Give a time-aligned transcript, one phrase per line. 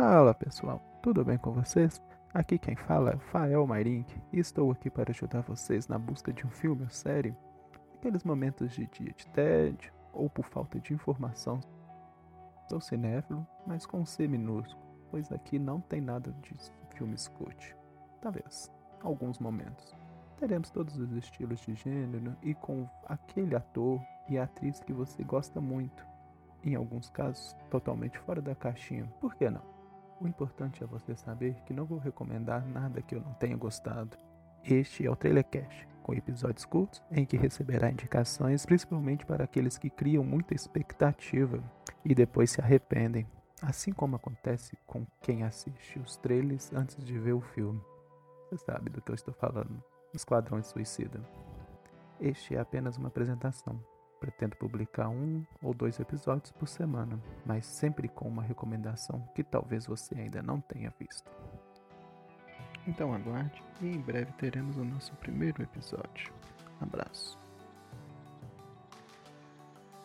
[0.00, 2.00] Fala pessoal, tudo bem com vocês?
[2.32, 6.46] Aqui quem fala é Fael Mairink e estou aqui para ajudar vocês na busca de
[6.46, 7.34] um filme ou série.
[7.96, 11.58] Aqueles momentos de dia de tédio ou por falta de informação.
[12.68, 14.80] Sou cinéfilo, mas com C minúsculo,
[15.10, 16.54] pois aqui não tem nada de
[16.94, 17.74] filme escute.
[18.22, 19.96] Talvez, alguns momentos.
[20.38, 25.60] Teremos todos os estilos de gênero e com aquele ator e atriz que você gosta
[25.60, 26.06] muito.
[26.62, 29.12] Em alguns casos, totalmente fora da caixinha.
[29.20, 29.77] Por que não?
[30.20, 34.16] O importante é você saber que não vou recomendar nada que eu não tenha gostado.
[34.64, 39.78] Este é o Trailer Cash, com episódios curtos em que receberá indicações principalmente para aqueles
[39.78, 41.62] que criam muita expectativa
[42.04, 43.28] e depois se arrependem,
[43.62, 47.80] assim como acontece com quem assiste os trailers antes de ver o filme.
[48.50, 49.82] Você sabe do que eu estou falando.
[50.12, 51.20] Esquadrão Suicida.
[52.20, 53.80] Este é apenas uma apresentação.
[54.20, 59.86] Pretendo publicar um ou dois episódios por semana, mas sempre com uma recomendação que talvez
[59.86, 61.30] você ainda não tenha visto.
[62.86, 66.32] Então aguarde e em breve teremos o nosso primeiro episódio.
[66.80, 67.47] Abraço.